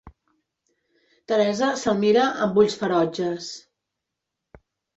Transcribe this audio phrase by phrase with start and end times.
[1.31, 3.53] Teresa se'l mira amb ulls ferotges.